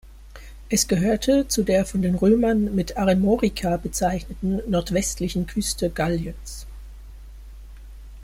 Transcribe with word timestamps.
Es 0.67 0.87
gehörte 0.87 1.47
zu 1.47 1.61
der 1.61 1.85
von 1.85 2.01
den 2.01 2.15
Römern 2.15 2.73
mit 2.73 2.97
Aremorica 2.97 3.77
bezeichneten 3.77 4.59
nordwestlichen 4.67 5.45
Küste 5.45 5.91
Galliens. 5.91 6.65